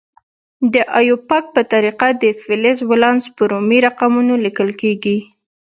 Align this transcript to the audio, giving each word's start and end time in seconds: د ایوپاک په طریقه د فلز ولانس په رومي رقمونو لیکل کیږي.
د 0.73 0.75
ایوپاک 0.99 1.45
په 1.55 1.61
طریقه 1.73 2.07
د 2.23 2.25
فلز 2.43 2.77
ولانس 2.91 3.23
په 3.35 3.43
رومي 3.51 3.79
رقمونو 3.85 4.33
لیکل 4.45 4.69
کیږي. 4.81 5.17